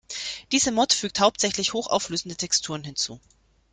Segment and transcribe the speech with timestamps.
[0.51, 3.19] Diese Mod fügt hauptsächlich hochauflösende Texturen hinzu.